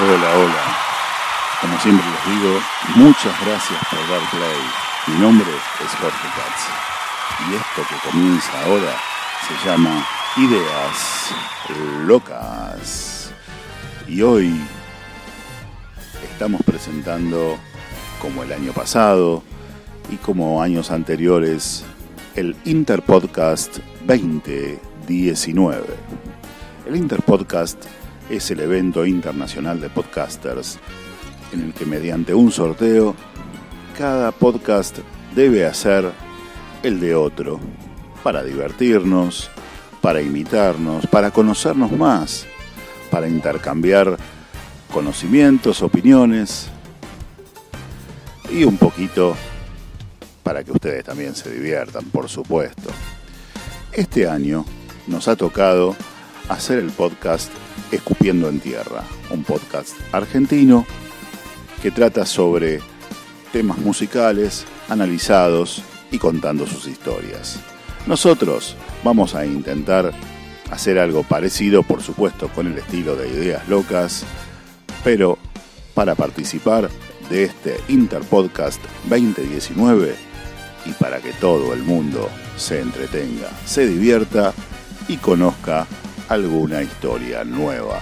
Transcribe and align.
Hola, 0.00 0.30
hola. 0.36 0.78
Como 1.60 1.76
siempre 1.80 2.06
les 2.06 2.40
digo, 2.40 2.60
muchas 2.94 3.34
gracias 3.44 3.80
por 3.90 3.98
dar 4.08 4.30
play. 4.30 4.60
Mi 5.08 5.20
nombre 5.20 5.50
es 5.50 5.90
Jorge 5.96 6.28
Katz. 6.36 7.50
Y 7.50 7.54
esto 7.56 7.82
que 7.88 8.08
comienza 8.08 8.64
ahora 8.64 8.92
se 9.48 9.68
llama 9.68 10.06
Ideas 10.36 11.34
Locas. 12.06 13.32
Y 14.06 14.22
hoy 14.22 14.54
estamos 16.30 16.62
presentando, 16.62 17.58
como 18.22 18.44
el 18.44 18.52
año 18.52 18.72
pasado 18.72 19.42
y 20.12 20.16
como 20.18 20.62
años 20.62 20.92
anteriores, 20.92 21.84
el 22.36 22.54
Interpodcast 22.64 23.78
2019. 24.06 25.86
El 26.86 26.94
Interpodcast 26.94 27.84
es 28.30 28.50
el 28.50 28.60
evento 28.60 29.06
internacional 29.06 29.80
de 29.80 29.88
podcasters 29.88 30.78
en 31.52 31.62
el 31.62 31.72
que 31.72 31.86
mediante 31.86 32.34
un 32.34 32.52
sorteo 32.52 33.14
cada 33.96 34.32
podcast 34.32 34.98
debe 35.34 35.66
hacer 35.66 36.10
el 36.82 37.00
de 37.00 37.14
otro 37.14 37.58
para 38.22 38.44
divertirnos, 38.44 39.50
para 40.00 40.20
imitarnos, 40.20 41.06
para 41.06 41.30
conocernos 41.30 41.90
más, 41.92 42.46
para 43.10 43.28
intercambiar 43.28 44.16
conocimientos, 44.92 45.82
opiniones 45.82 46.68
y 48.50 48.64
un 48.64 48.76
poquito 48.76 49.36
para 50.42 50.64
que 50.64 50.72
ustedes 50.72 51.04
también 51.04 51.34
se 51.34 51.50
diviertan, 51.50 52.04
por 52.06 52.28
supuesto. 52.28 52.90
Este 53.92 54.28
año 54.28 54.64
nos 55.06 55.28
ha 55.28 55.36
tocado 55.36 55.96
hacer 56.48 56.78
el 56.78 56.90
podcast 56.90 57.50
Escupiendo 57.90 58.48
en 58.48 58.60
Tierra, 58.60 59.02
un 59.30 59.44
podcast 59.44 59.94
argentino 60.12 60.86
que 61.82 61.90
trata 61.90 62.26
sobre 62.26 62.80
temas 63.52 63.78
musicales 63.78 64.66
analizados 64.88 65.82
y 66.10 66.18
contando 66.18 66.66
sus 66.66 66.86
historias. 66.86 67.60
Nosotros 68.06 68.76
vamos 69.04 69.34
a 69.34 69.46
intentar 69.46 70.12
hacer 70.70 70.98
algo 70.98 71.22
parecido, 71.22 71.82
por 71.82 72.02
supuesto, 72.02 72.48
con 72.48 72.66
el 72.66 72.78
estilo 72.78 73.16
de 73.16 73.28
Ideas 73.28 73.68
Locas, 73.68 74.24
pero 75.04 75.38
para 75.94 76.14
participar 76.14 76.90
de 77.30 77.44
este 77.44 77.80
Interpodcast 77.88 78.80
2019 79.08 80.14
y 80.86 80.90
para 80.92 81.18
que 81.20 81.32
todo 81.32 81.74
el 81.74 81.82
mundo 81.82 82.28
se 82.56 82.80
entretenga, 82.80 83.48
se 83.64 83.86
divierta 83.86 84.52
y 85.08 85.16
conozca 85.16 85.86
alguna 86.28 86.82
historia 86.82 87.42
nueva. 87.44 88.00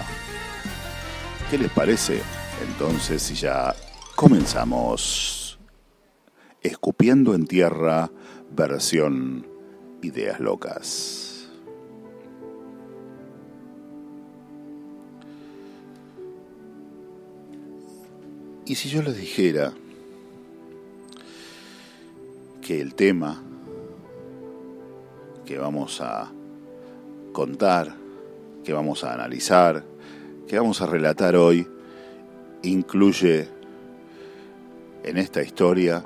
¿Qué 1.49 1.57
les 1.57 1.71
parece? 1.71 2.21
Entonces, 2.67 3.21
si 3.21 3.35
ya 3.35 3.73
comenzamos 4.15 5.59
Escupiendo 6.61 7.33
en 7.33 7.45
Tierra, 7.45 8.11
versión 8.51 9.47
Ideas 10.01 10.39
Locas. 10.41 11.47
Y 18.65 18.75
si 18.75 18.89
yo 18.89 19.01
les 19.01 19.15
dijera 19.15 19.71
que 22.61 22.81
el 22.81 22.95
tema 22.95 23.41
que 25.45 25.57
vamos 25.57 26.01
a 26.01 26.29
contar, 27.31 27.95
que 28.67 28.73
vamos 28.73 29.05
a 29.05 29.13
analizar, 29.13 29.81
que 30.45 30.59
vamos 30.59 30.81
a 30.81 30.87
relatar 30.87 31.37
hoy, 31.37 31.65
incluye 32.63 33.47
en 35.05 35.17
esta 35.17 35.41
historia 35.41 36.03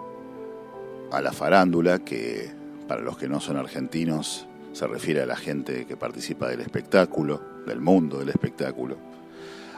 a 1.11 1.21
la 1.21 1.31
farándula, 1.31 2.05
que 2.05 2.51
para 2.87 3.01
los 3.01 3.17
que 3.17 3.27
no 3.27 3.39
son 3.39 3.57
argentinos 3.57 4.45
se 4.73 4.85
refiere 4.85 5.23
a 5.23 5.25
la 5.25 5.35
gente 5.35 5.87
que 5.87 5.97
participa 5.97 6.49
del 6.49 6.61
espectáculo, 6.61 7.41
del 7.65 7.81
mundo 7.81 8.19
del 8.19 8.29
espectáculo, 8.29 8.95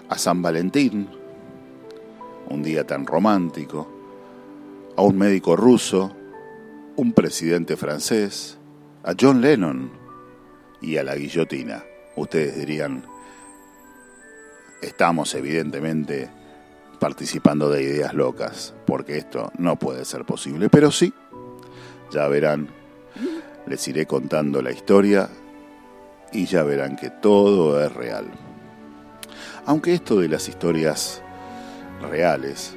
a 0.10 0.18
San 0.18 0.42
Valentín, 0.42 1.08
un 2.50 2.64
día 2.64 2.86
tan 2.86 3.06
romántico, 3.06 3.88
a 4.98 5.04
un 5.04 5.18
médico 5.18 5.56
ruso, 5.56 6.12
un 6.98 7.14
presidente 7.14 7.78
francés, 7.78 8.58
a 9.04 9.14
John 9.18 9.40
Lennon 9.40 9.90
y 10.82 10.98
a 10.98 11.04
la 11.04 11.16
guillotina. 11.16 11.86
Ustedes 12.16 12.58
dirían, 12.58 13.04
estamos 14.82 15.34
evidentemente 15.36 16.30
participando 17.00 17.70
de 17.70 17.84
ideas 17.84 18.14
locas, 18.14 18.74
porque 18.86 19.18
esto 19.18 19.52
no 19.58 19.78
puede 19.78 20.06
ser 20.06 20.26
posible, 20.26 20.70
pero 20.70 20.92
sí, 20.92 21.14
ya 22.12 22.28
verán, 22.28 22.70
les 23.66 23.88
iré 23.88 24.06
contando 24.06 24.62
la 24.62 24.72
historia 24.72 25.30
y 26.32 26.46
ya 26.46 26.64
verán 26.64 26.96
que 26.96 27.10
todo 27.10 27.84
es 27.84 27.92
real. 27.94 28.26
Aunque 29.66 29.94
esto 29.94 30.20
de 30.20 30.30
las 30.30 30.48
historias 30.48 31.22
reales, 32.10 32.76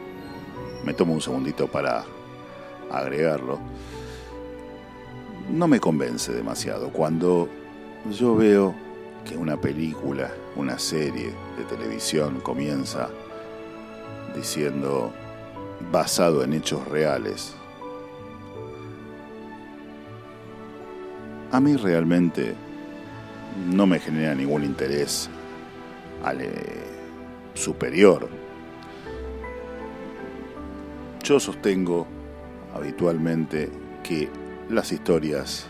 me 0.84 0.94
tomo 0.94 1.12
un 1.12 1.20
segundito 1.20 1.70
para 1.70 2.04
agregarlo, 2.90 3.58
no 5.50 5.68
me 5.68 5.80
convence 5.80 6.32
demasiado. 6.32 6.90
Cuando 6.90 7.48
yo 8.10 8.36
veo 8.36 8.85
que 9.26 9.36
una 9.36 9.60
película, 9.60 10.30
una 10.54 10.78
serie 10.78 11.32
de 11.58 11.64
televisión 11.64 12.40
comienza 12.40 13.08
diciendo 14.34 15.12
basado 15.90 16.44
en 16.44 16.52
hechos 16.52 16.86
reales, 16.88 17.54
a 21.50 21.60
mí 21.60 21.76
realmente 21.76 22.54
no 23.68 23.86
me 23.86 23.98
genera 23.98 24.34
ningún 24.34 24.64
interés 24.64 25.28
al 26.24 26.42
eh, 26.42 26.50
superior. 27.54 28.28
Yo 31.22 31.40
sostengo 31.40 32.06
habitualmente 32.74 33.70
que 34.02 34.28
las 34.68 34.92
historias, 34.92 35.66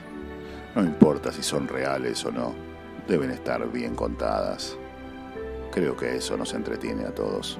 no 0.74 0.82
importa 0.82 1.32
si 1.32 1.42
son 1.42 1.68
reales 1.68 2.24
o 2.24 2.32
no, 2.32 2.65
deben 3.08 3.30
estar 3.30 3.70
bien 3.70 3.94
contadas. 3.94 4.76
Creo 5.72 5.96
que 5.96 6.16
eso 6.16 6.36
nos 6.36 6.54
entretiene 6.54 7.04
a 7.04 7.14
todos. 7.14 7.58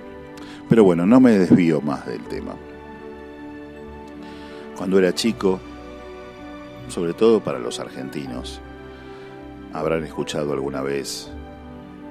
Pero 0.68 0.84
bueno, 0.84 1.06
no 1.06 1.20
me 1.20 1.32
desvío 1.32 1.80
más 1.80 2.06
del 2.06 2.22
tema. 2.24 2.54
Cuando 4.76 4.98
era 4.98 5.14
chico, 5.14 5.60
sobre 6.88 7.14
todo 7.14 7.40
para 7.40 7.58
los 7.58 7.80
argentinos, 7.80 8.60
habrán 9.72 10.04
escuchado 10.04 10.52
alguna 10.52 10.82
vez 10.82 11.30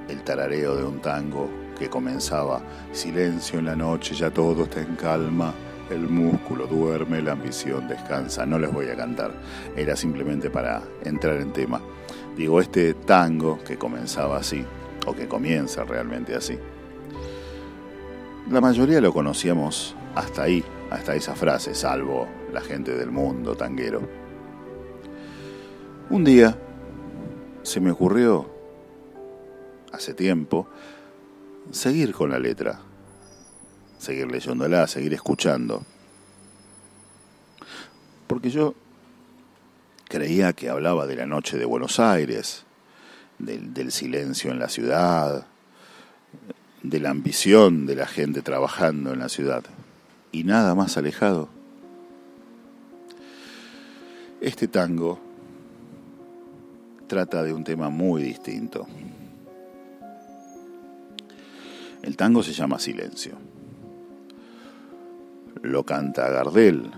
el 0.09 0.23
tarareo 0.23 0.75
de 0.75 0.83
un 0.83 0.99
tango 0.99 1.49
que 1.77 1.89
comenzaba, 1.89 2.61
silencio 2.91 3.59
en 3.59 3.65
la 3.65 3.75
noche, 3.75 4.15
ya 4.15 4.31
todo 4.31 4.63
está 4.63 4.81
en 4.81 4.95
calma, 4.95 5.53
el 5.89 6.07
músculo 6.07 6.67
duerme, 6.67 7.21
la 7.21 7.33
ambición 7.33 7.87
descansa. 7.87 8.45
No 8.45 8.57
les 8.57 8.71
voy 8.71 8.87
a 8.87 8.95
cantar, 8.95 9.31
era 9.75 9.95
simplemente 9.95 10.49
para 10.49 10.81
entrar 11.03 11.37
en 11.37 11.51
tema. 11.51 11.81
Digo, 12.35 12.59
este 12.59 12.93
tango 12.93 13.59
que 13.63 13.77
comenzaba 13.77 14.37
así, 14.37 14.65
o 15.07 15.13
que 15.13 15.27
comienza 15.27 15.83
realmente 15.83 16.35
así, 16.35 16.57
la 18.49 18.61
mayoría 18.61 19.01
lo 19.01 19.13
conocíamos 19.13 19.95
hasta 20.15 20.43
ahí, 20.43 20.63
hasta 20.91 21.15
esa 21.15 21.35
frase, 21.35 21.73
salvo 21.73 22.27
la 22.53 22.61
gente 22.61 22.95
del 22.95 23.11
mundo 23.11 23.55
tanguero. 23.55 24.01
Un 26.09 26.23
día 26.23 26.57
se 27.63 27.79
me 27.79 27.91
ocurrió, 27.91 28.47
hace 29.91 30.13
tiempo, 30.13 30.67
seguir 31.71 32.13
con 32.13 32.29
la 32.29 32.37
letra, 32.37 32.79
seguir 33.97 34.31
leyéndola, 34.31 34.85
seguir 34.87 35.13
escuchando. 35.13 35.83
Porque 38.27 38.49
yo 38.49 38.75
creía 40.15 40.53
que 40.53 40.69
hablaba 40.69 41.07
de 41.07 41.17
la 41.17 41.25
noche 41.25 41.57
de 41.57 41.65
Buenos 41.65 41.99
Aires 41.99 42.63
del, 43.37 43.91
silencio 43.91 44.49
en 44.49 44.59
la 44.59 44.69
ciudad, 44.69 45.45
de 46.83 46.99
la 47.01 47.09
ambición 47.09 47.85
de 47.85 47.97
la 47.97 48.07
gente 48.07 48.41
trabajando 48.41 49.11
en 49.11 49.19
la 49.19 49.27
ciudad. 49.27 49.65
Y 50.31 50.45
nada 50.45 50.73
más 50.73 50.95
alejado. 50.95 51.49
Este 54.39 54.69
tango 54.69 55.19
trata 57.07 57.43
de 57.43 57.51
un 57.51 57.65
tema 57.65 57.89
muy 57.89 58.23
distinto. 58.23 58.87
El 62.03 62.15
tango 62.15 62.41
se 62.41 62.53
llama 62.53 62.79
Silencio. 62.79 63.33
Lo 65.61 65.83
canta 65.83 66.29
Gardel. 66.29 66.89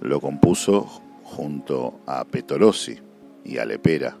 Lo 0.00 0.20
compuso 0.20 1.02
junto 1.28 2.00
a 2.06 2.24
Petorosi 2.24 2.98
y 3.44 3.58
a 3.58 3.64
Lepera. 3.64 4.16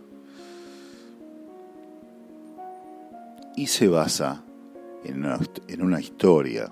Y 3.56 3.66
se 3.66 3.88
basa 3.88 4.42
una, 5.04 5.38
en 5.66 5.82
una 5.82 6.00
historia 6.00 6.70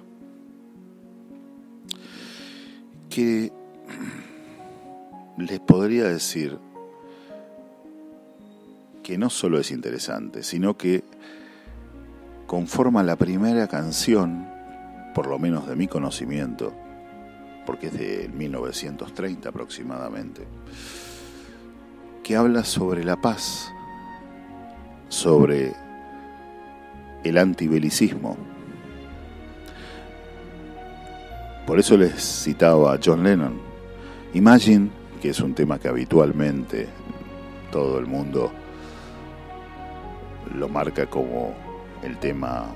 que 3.09 3.50
les 5.38 5.61
podría 5.61 6.05
decir 6.05 6.59
que 9.03 9.17
no 9.19 9.31
solo 9.31 9.59
es 9.59 9.71
interesante, 9.71 10.43
sino 10.43 10.77
que 10.77 11.03
conforma 12.47 13.03
la 13.03 13.17
primera 13.17 13.69
canción, 13.69 14.47
por 15.15 15.29
lo 15.29 15.38
menos 15.38 15.67
de 15.67 15.77
mi 15.77 15.88
conocimiento, 15.88 16.73
porque 17.67 17.89
es 17.89 17.93
de 17.93 18.31
1930 18.33 19.49
aproximadamente, 19.49 20.47
que 22.23 22.37
habla 22.37 22.65
sobre 22.65 23.05
la 23.05 23.21
paz, 23.21 23.71
sobre 25.09 25.75
el 27.25 27.39
antibelicismo. 27.39 28.37
Por 31.67 31.81
eso 31.81 31.97
les 31.97 32.15
citaba 32.45 32.95
a 32.95 33.01
John 33.05 33.25
Lennon. 33.25 33.61
Imagine, 34.35 34.89
que 35.21 35.31
es 35.31 35.41
un 35.41 35.55
tema 35.55 35.79
que 35.79 35.89
habitualmente 35.89 36.87
todo 37.73 37.99
el 37.99 38.07
mundo 38.07 38.53
lo 40.55 40.69
marca 40.69 41.07
como 41.07 41.55
el 42.03 42.19
tema 42.19 42.67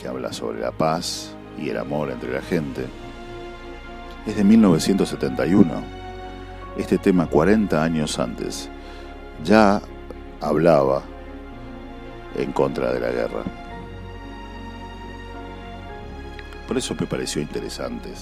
que 0.00 0.06
habla 0.06 0.32
sobre 0.32 0.60
la 0.60 0.70
paz 0.70 1.34
y 1.58 1.70
el 1.70 1.78
amor 1.78 2.10
entre 2.10 2.32
la 2.32 2.42
gente. 2.42 2.86
Es 4.26 4.36
de 4.36 4.44
1971. 4.44 5.98
Este 6.76 6.98
tema 6.98 7.26
40 7.26 7.82
años 7.82 8.18
antes 8.18 8.68
ya 9.44 9.80
hablaba 10.40 11.02
en 12.36 12.52
contra 12.52 12.92
de 12.92 13.00
la 13.00 13.10
guerra. 13.10 13.42
Por 16.66 16.76
eso 16.76 16.94
me 16.98 17.06
pareció 17.06 17.40
interesante, 17.40 18.12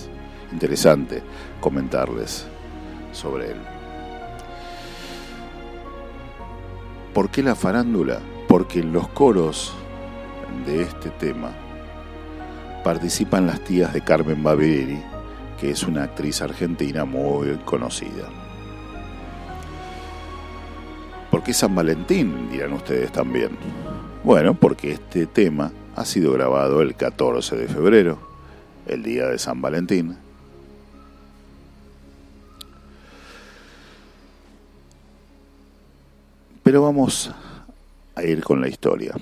comentarles 1.60 2.46
sobre 3.12 3.50
él. 3.50 3.58
¿Por 7.12 7.30
qué 7.30 7.42
la 7.42 7.56
farándula? 7.56 8.20
Porque 8.46 8.80
en 8.80 8.92
los 8.92 9.08
coros 9.08 9.74
de 10.64 10.82
este 10.82 11.10
tema 11.10 11.50
participan 12.84 13.46
las 13.48 13.60
tías 13.60 13.92
de 13.92 14.02
Carmen 14.02 14.44
Baveri, 14.44 15.02
que 15.58 15.70
es 15.70 15.82
una 15.82 16.04
actriz 16.04 16.42
argentina 16.42 17.04
muy 17.04 17.56
conocida. 17.64 18.28
¿Por 21.30 21.42
qué 21.42 21.52
San 21.52 21.74
Valentín? 21.74 22.50
dirán 22.50 22.72
ustedes 22.72 23.12
también. 23.12 23.50
Bueno, 24.22 24.54
porque 24.54 24.92
este 24.92 25.26
tema 25.26 25.72
ha 25.94 26.04
sido 26.04 26.32
grabado 26.32 26.82
el 26.82 26.94
14 26.94 27.56
de 27.56 27.68
febrero, 27.68 28.18
el 28.86 29.02
día 29.02 29.26
de 29.26 29.38
San 29.38 29.60
Valentín. 29.60 30.16
Pero 36.62 36.82
vamos 36.82 37.30
a 38.14 38.22
ir 38.24 38.42
con 38.42 38.60
la 38.60 38.68
historia. 38.68 39.14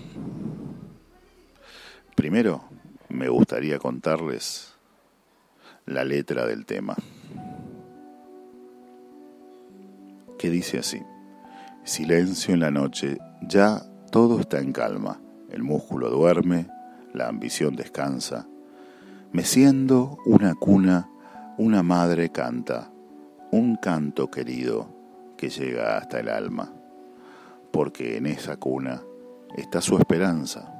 Primero, 2.14 2.64
me 3.08 3.28
gustaría 3.28 3.78
contarles 3.78 4.74
la 5.86 6.04
letra 6.04 6.46
del 6.46 6.66
tema, 6.66 6.96
que 10.38 10.50
dice 10.50 10.78
así, 10.78 11.02
silencio 11.84 12.54
en 12.54 12.60
la 12.60 12.70
noche, 12.70 13.19
ya 13.42 13.82
todo 14.10 14.40
está 14.40 14.60
en 14.60 14.72
calma, 14.72 15.20
el 15.50 15.62
músculo 15.62 16.10
duerme, 16.10 16.69
la 17.12 17.28
ambición 17.28 17.76
descansa, 17.76 18.46
meciendo 19.32 20.19
una 20.26 20.54
cuna, 20.54 21.08
una 21.58 21.82
madre 21.82 22.30
canta, 22.30 22.90
un 23.50 23.76
canto 23.76 24.30
querido 24.30 24.88
que 25.37 25.50
llega 25.50 25.98
hasta 25.98 26.20
el 26.20 26.28
alma, 26.28 26.72
porque 27.70 28.16
en 28.16 28.26
esa 28.26 28.56
cuna 28.56 29.02
está 29.56 29.80
su 29.80 29.98
esperanza 29.98 30.75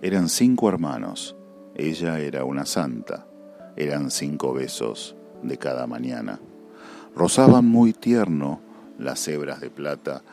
Eran 0.00 0.28
cinco 0.28 0.68
hermanos, 0.68 1.34
ella 1.78 2.18
era 2.18 2.44
una 2.44 2.66
santa, 2.66 3.24
eran 3.76 4.10
cinco 4.10 4.52
besos 4.52 5.14
de 5.44 5.58
cada 5.58 5.86
mañana. 5.86 6.40
Rozaban 7.14 7.66
muy 7.66 7.92
tierno 7.92 8.60
las 8.98 9.28
hebras 9.28 9.60
de 9.60 9.70
plata 9.70 10.24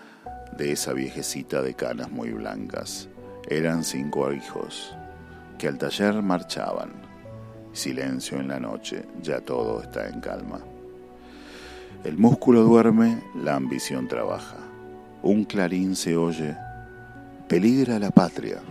de 0.57 0.71
esa 0.71 0.93
viejecita 0.93 1.61
de 1.61 1.75
canas 1.75 2.09
muy 2.09 2.31
blancas. 2.31 3.09
Eran 3.47 3.83
cinco 3.83 4.33
hijos 4.33 4.97
que 5.59 5.67
al 5.67 5.77
taller 5.77 6.23
marchaban. 6.23 6.93
Silencio 7.73 8.39
en 8.39 8.47
la 8.47 8.59
noche, 8.59 9.05
ya 9.21 9.39
todo 9.39 9.83
está 9.83 10.09
en 10.09 10.21
calma. 10.21 10.61
El 12.03 12.17
músculo 12.17 12.63
duerme, 12.63 13.21
la 13.35 13.55
ambición 13.55 14.07
trabaja. 14.07 14.57
Un 15.21 15.45
clarín 15.45 15.95
se 15.95 16.17
oye, 16.17 16.57
peligra 17.47 17.99
la 17.99 18.09
patria 18.09 18.61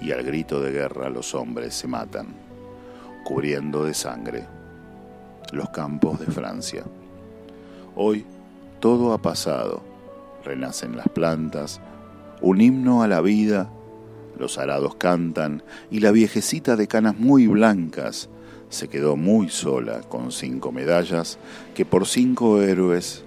y 0.00 0.12
al 0.12 0.22
grito 0.22 0.60
de 0.60 0.72
guerra 0.72 1.08
los 1.08 1.34
hombres 1.34 1.74
se 1.74 1.88
matan, 1.88 2.34
cubriendo 3.24 3.84
de 3.84 3.94
sangre 3.94 4.46
los 5.52 5.70
campos 5.70 6.20
de 6.20 6.26
Francia. 6.26 6.84
Hoy 7.94 8.26
todo 8.80 9.12
ha 9.12 9.18
pasado, 9.18 9.82
renacen 10.44 10.96
las 10.96 11.08
plantas, 11.08 11.80
un 12.40 12.60
himno 12.60 13.02
a 13.02 13.08
la 13.08 13.20
vida, 13.20 13.70
los 14.38 14.58
arados 14.58 14.96
cantan 14.96 15.62
y 15.90 16.00
la 16.00 16.10
viejecita 16.10 16.76
de 16.76 16.88
canas 16.88 17.16
muy 17.16 17.46
blancas 17.46 18.28
se 18.68 18.88
quedó 18.88 19.16
muy 19.16 19.48
sola 19.48 20.00
con 20.00 20.32
cinco 20.32 20.72
medallas 20.72 21.38
que 21.74 21.84
por 21.84 22.06
cinco 22.06 22.60
héroes 22.60 23.24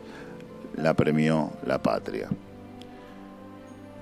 la 0.75 0.93
premió 0.93 1.51
la 1.65 1.81
patria 1.81 2.27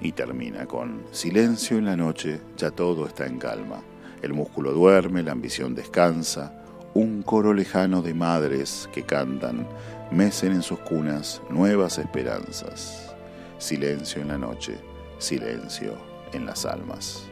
y 0.01 0.11
termina 0.11 0.65
con 0.65 1.05
silencio 1.11 1.77
en 1.77 1.85
la 1.85 1.95
noche, 1.95 2.39
ya 2.57 2.71
todo 2.71 3.07
está 3.07 3.25
en 3.25 3.37
calma. 3.37 3.81
El 4.21 4.33
músculo 4.33 4.73
duerme, 4.73 5.23
la 5.23 5.31
ambición 5.31 5.75
descansa, 5.75 6.63
un 6.93 7.21
coro 7.23 7.53
lejano 7.53 8.01
de 8.01 8.13
madres 8.13 8.89
que 8.93 9.03
cantan, 9.03 9.67
mecen 10.11 10.53
en 10.53 10.61
sus 10.61 10.79
cunas 10.79 11.41
nuevas 11.49 11.97
esperanzas. 11.97 13.13
Silencio 13.57 14.21
en 14.21 14.29
la 14.29 14.37
noche, 14.37 14.77
silencio 15.17 15.93
en 16.33 16.45
las 16.45 16.65
almas. 16.65 17.27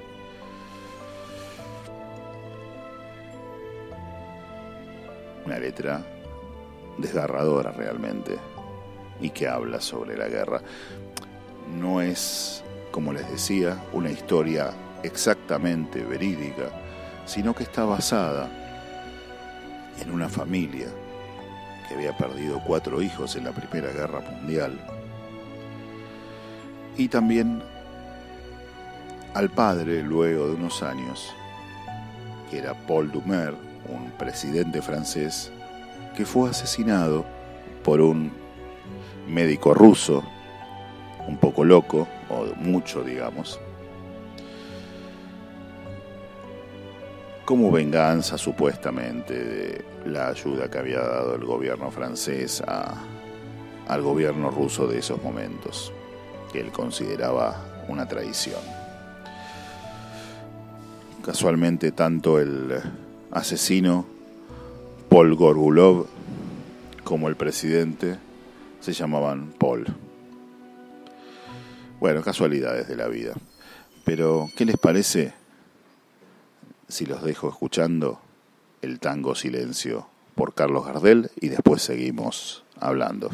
Una 5.45 5.59
letra 5.59 6.01
desgarradora 6.97 7.71
realmente 7.71 8.37
y 9.19 9.29
que 9.29 9.47
habla 9.47 9.81
sobre 9.81 10.17
la 10.17 10.27
guerra 10.27 10.61
no 11.71 12.01
es, 12.01 12.63
como 12.91 13.13
les 13.13 13.29
decía, 13.29 13.83
una 13.93 14.09
historia 14.09 14.71
exactamente 15.03 16.03
verídica, 16.03 16.69
sino 17.25 17.53
que 17.53 17.63
está 17.63 17.85
basada 17.85 18.49
en 19.99 20.11
una 20.11 20.29
familia 20.29 20.87
que 21.87 21.95
había 21.95 22.15
perdido 22.17 22.61
cuatro 22.65 23.01
hijos 23.01 23.35
en 23.35 23.43
la 23.43 23.51
Primera 23.51 23.91
Guerra 23.91 24.21
Mundial. 24.21 24.79
Y 26.97 27.07
también 27.07 27.61
al 29.33 29.49
padre 29.49 30.03
luego 30.03 30.47
de 30.47 30.53
unos 30.53 30.83
años, 30.83 31.33
que 32.49 32.59
era 32.59 32.73
Paul 32.73 33.11
Dumer, 33.11 33.55
un 33.89 34.11
presidente 34.11 34.81
francés, 34.81 35.51
que 36.15 36.25
fue 36.25 36.49
asesinado 36.49 37.25
por 37.83 37.99
un 37.99 38.31
médico 39.27 39.73
ruso 39.73 40.23
un 41.27 41.37
poco 41.37 41.63
loco, 41.63 42.07
o 42.29 42.45
mucho 42.55 43.03
digamos, 43.03 43.59
como 47.45 47.71
venganza 47.71 48.37
supuestamente 48.37 49.33
de 49.33 49.85
la 50.05 50.29
ayuda 50.29 50.69
que 50.69 50.77
había 50.77 50.99
dado 50.99 51.35
el 51.35 51.43
gobierno 51.43 51.91
francés 51.91 52.63
al 53.87 54.01
gobierno 54.01 54.49
ruso 54.49 54.87
de 54.87 54.99
esos 54.99 55.21
momentos, 55.21 55.91
que 56.51 56.61
él 56.61 56.71
consideraba 56.71 57.83
una 57.87 58.07
traición. 58.07 58.61
Casualmente 61.23 61.91
tanto 61.91 62.39
el 62.39 62.79
asesino 63.31 64.05
Paul 65.09 65.35
Gorgulov 65.35 66.07
como 67.03 67.27
el 67.27 67.35
presidente 67.35 68.17
se 68.79 68.93
llamaban 68.93 69.53
Paul. 69.57 69.85
Bueno, 72.03 72.21
casualidades 72.21 72.89
de 72.89 72.97
la 72.97 73.07
vida. 73.07 73.31
Pero, 74.03 74.49
¿qué 74.57 74.65
les 74.65 74.75
parece 74.75 75.33
si 76.89 77.05
los 77.05 77.23
dejo 77.23 77.47
escuchando 77.47 78.19
el 78.81 78.99
tango 78.99 79.35
Silencio 79.35 80.05
por 80.35 80.53
Carlos 80.53 80.85
Gardel 80.85 81.31
y 81.39 81.47
después 81.47 81.81
seguimos 81.81 82.65
hablando? 82.77 83.29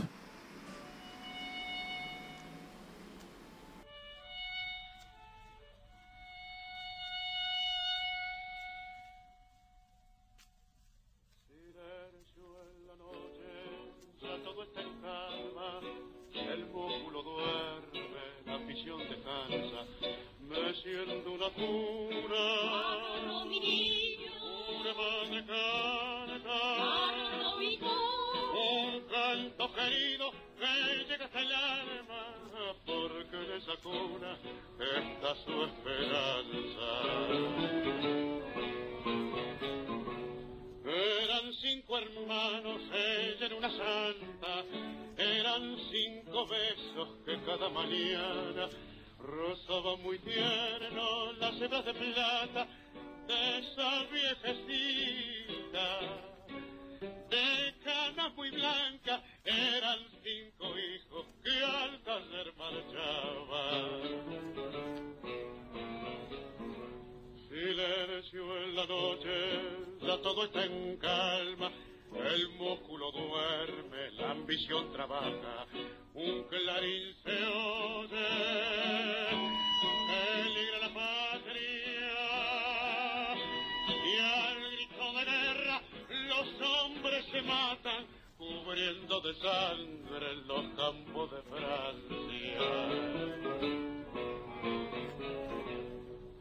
fauna 34.09 34.37
está 34.79 35.35
su 35.35 35.63
esperanza. 35.63 36.89
Eran 40.85 41.53
cinco 41.53 41.97
hermanos, 41.97 42.81
ella 42.93 43.45
era 43.45 43.55
una 43.55 43.69
santa, 43.69 44.65
eran 45.17 45.77
cinco 45.91 46.47
besos 46.47 47.09
que 47.25 47.37
cada 47.45 47.69
mañana 47.69 48.69
rozaba 49.19 49.95
muy 49.97 50.17
tierno 50.19 51.33
las 51.33 51.61
hebras 51.61 51.85
de 51.85 51.93
plata 51.93 52.67
de 53.27 53.59
esa 53.59 54.03
viejecita. 54.11 55.99
De 57.29 57.75
canas 57.83 58.33
muy 58.35 58.49
blancas 58.49 59.21
eran 59.45 59.99
cinco 60.23 60.77
hijos 60.77 61.08
que 61.49 61.65
al 61.65 61.99
taller 62.03 62.53
marchaba. 62.57 63.63
Silencio 67.49 68.57
en 68.63 68.75
la 68.75 68.85
noche, 68.85 69.35
ya 70.01 70.17
todo 70.21 70.45
está 70.45 70.65
en 70.65 70.97
calma. 70.97 71.71
El 72.13 72.49
músculo 72.49 73.11
duerme, 73.11 74.11
la 74.13 74.31
ambición 74.31 74.91
trabaja, 74.91 75.67
un 76.13 76.43
clarín 76.45 77.15
se 77.23 77.45
oye. 77.45 79.28
de 89.21 89.33
sangre 89.35 90.31
en 90.31 90.47
los 90.47 90.65
campos 90.77 91.29
de 91.31 91.41
Francia. 91.43 92.61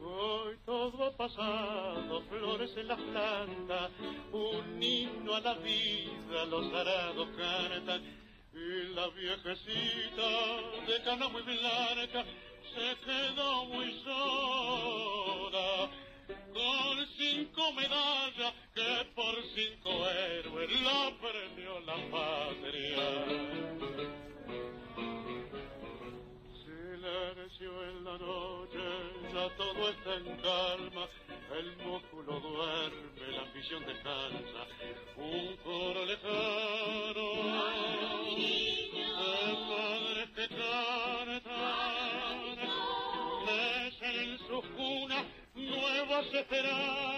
Hoy 0.01 0.57
todo 0.65 1.05
ha 1.07 1.17
pasado, 1.17 2.23
flores 2.29 2.71
en 2.77 2.89
las 2.89 3.01
plantas, 3.01 3.91
un 4.31 4.81
himno 4.81 5.35
a 5.35 5.41
la 5.41 5.55
vida, 5.55 6.45
los 6.49 6.73
arados 6.73 7.29
cantan. 7.37 8.03
Y 8.55 8.95
la 8.95 9.09
viejecita 9.09 10.29
de 10.87 11.03
cana 11.05 11.29
muy 11.29 11.43
blanca 11.43 12.25
se 12.75 12.97
quedó 13.05 13.65
muy 13.67 14.03
sola, 14.05 15.91
con 16.55 17.07
cinco 17.17 17.73
medallas 17.73 18.55
noche 28.19 28.79
ya 29.33 29.49
todo 29.57 29.91
está 29.91 30.15
en 30.15 30.37
calma, 30.43 31.09
el 31.59 31.77
músculo 31.79 32.41
duerme, 32.41 33.33
la 33.33 33.43
ambición 33.43 33.85
descansa, 33.87 34.67
un 35.17 35.57
coro 35.65 36.05
lejano. 36.05 37.29
De 39.19 39.55
padres 39.69 40.31
que 40.37 40.47
cantan, 40.49 41.59
en 44.01 44.39
sus 44.39 44.65
cunas 44.77 45.25
nuevas 45.55 46.27
esperanzas. 46.35 47.18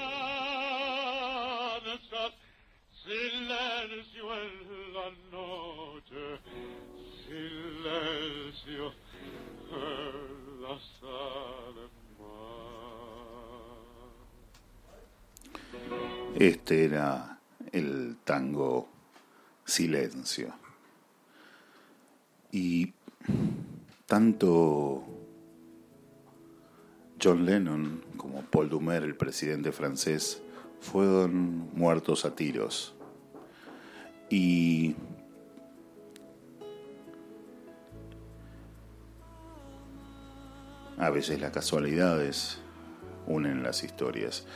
Este 16.39 16.85
era 16.85 17.39
el 17.73 18.17
tango 18.25 18.89
Silencio. 19.65 20.53
Y 22.53 22.93
tanto 24.07 25.05
John 27.23 27.45
Lennon 27.45 28.03
como 28.17 28.43
Paul 28.43 28.69
Dumer, 28.69 29.03
el 29.03 29.17
presidente 29.17 29.73
francés, 29.73 30.43
fueron 30.81 31.69
muertos 31.75 32.25
a 32.25 32.35
tiros. 32.35 32.95
Y 34.29 34.97
a 40.97 41.11
veces 41.11 41.41
las 41.41 41.51
casualidades 41.51 42.59
unen 43.27 43.63
las 43.63 43.85
historias. 43.85 44.47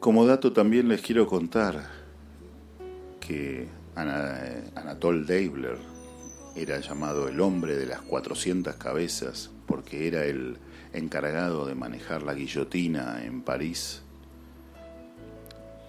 Como 0.00 0.26
dato 0.26 0.52
también 0.52 0.88
les 0.88 1.00
quiero 1.00 1.26
contar 1.26 1.90
que 3.18 3.66
Anatole 3.96 5.24
Deibler 5.24 5.76
era 6.54 6.78
llamado 6.78 7.26
el 7.26 7.40
hombre 7.40 7.76
de 7.76 7.86
las 7.86 8.02
400 8.02 8.76
cabezas 8.76 9.50
porque 9.66 10.06
era 10.06 10.24
el 10.24 10.56
encargado 10.92 11.66
de 11.66 11.74
manejar 11.74 12.22
la 12.22 12.34
guillotina 12.34 13.24
en 13.24 13.42
París 13.42 14.02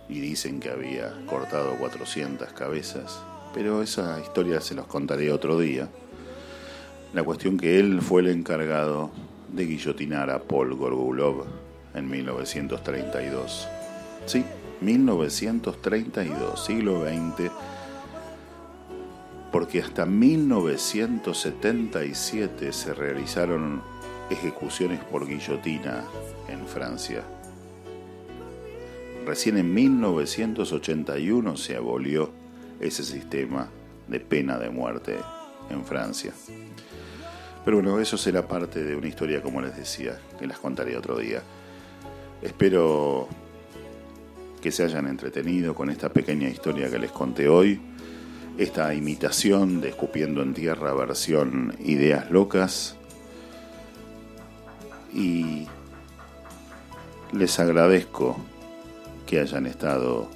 y 0.10 0.20
dicen 0.20 0.60
que 0.60 0.72
había 0.72 1.14
cortado 1.28 1.76
400 1.76 2.52
cabezas, 2.54 3.22
pero 3.54 3.84
esa 3.84 4.20
historia 4.20 4.60
se 4.60 4.74
los 4.74 4.88
contaré 4.88 5.32
otro 5.32 5.60
día. 5.60 5.88
La 7.14 7.22
cuestión 7.22 7.58
que 7.58 7.80
él 7.80 8.02
fue 8.02 8.22
el 8.22 8.30
encargado 8.30 9.12
de 9.54 9.68
guillotinar 9.68 10.32
a 10.32 10.40
Paul 10.40 10.74
Gorgulov 10.74 11.46
en 11.94 12.10
1932. 12.10 13.79
Sí, 14.30 14.46
1932, 14.82 16.64
siglo 16.64 17.02
XX, 17.02 17.50
porque 19.52 19.82
hasta 19.82 20.06
1977 20.06 22.72
se 22.72 22.94
realizaron 22.94 23.82
ejecuciones 24.30 25.04
por 25.04 25.26
guillotina 25.26 26.04
en 26.48 26.68
Francia. 26.68 27.24
Recién 29.26 29.58
en 29.58 29.74
1981 29.74 31.58
se 31.58 31.76
abolió 31.76 32.30
ese 32.80 33.04
sistema 33.04 33.68
de 34.08 34.20
pena 34.20 34.60
de 34.60 34.70
muerte 34.70 35.16
en 35.72 35.84
Francia. 35.84 36.34
Pero 37.66 37.78
bueno, 37.78 38.00
eso 38.00 38.16
será 38.16 38.48
parte 38.48 38.84
de 38.84 38.96
una 38.96 39.08
historia, 39.08 39.42
como 39.42 39.60
les 39.60 39.76
decía, 39.76 40.20
que 40.38 40.46
las 40.46 40.60
contaré 40.60 40.96
otro 40.96 41.18
día. 41.18 41.42
Espero 42.44 43.28
que 44.62 44.72
se 44.72 44.84
hayan 44.84 45.08
entretenido 45.08 45.74
con 45.74 45.90
esta 45.90 46.10
pequeña 46.10 46.50
historia 46.50 46.90
que 46.90 47.00
les 47.00 47.12
conté 47.12 47.48
hoy, 47.48 47.80
esta 48.58 48.94
imitación 48.94 49.82
de 49.82 49.90
Escupiendo 49.90 50.42
en 50.42 50.54
Tierra 50.54 50.94
versión 50.94 51.76
Ideas 51.80 52.30
Locas. 52.30 52.96
Y 55.14 55.68
les 57.32 57.60
agradezco 57.60 58.38
que 59.26 59.40
hayan 59.40 59.66
estado 59.66 60.30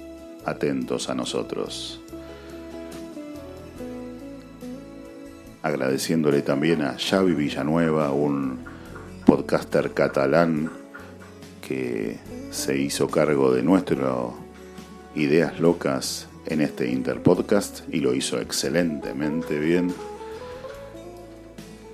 atentos 0.44 1.08
a 1.10 1.14
nosotros. 1.14 2.00
agradeciéndole 5.64 6.42
también 6.42 6.82
a 6.82 6.96
Xavi 6.98 7.32
Villanueva, 7.32 8.12
un 8.12 8.58
podcaster 9.24 9.94
catalán 9.94 10.70
que 11.66 12.16
se 12.50 12.78
hizo 12.78 13.08
cargo 13.08 13.52
de 13.52 13.62
nuestras 13.62 14.16
ideas 15.14 15.58
locas 15.60 16.28
en 16.46 16.60
este 16.60 16.90
Interpodcast 16.90 17.80
y 17.92 18.00
lo 18.00 18.14
hizo 18.14 18.40
excelentemente 18.40 19.58
bien. 19.58 19.94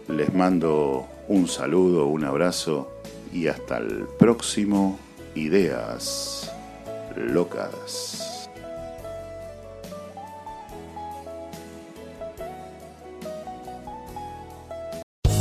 Les 0.09 0.35
mando 0.35 1.07
un 1.29 1.47
saludo, 1.47 2.07
un 2.07 2.25
abrazo 2.25 2.91
y 3.33 3.47
hasta 3.47 3.79
el 3.79 4.07
próximo 4.19 4.99
Ideas 5.35 6.51
Locas. 7.17 8.30